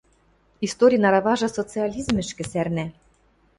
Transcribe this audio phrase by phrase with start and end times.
[0.67, 2.85] Историн араважы социализмӹшкӹ сӓрнӓ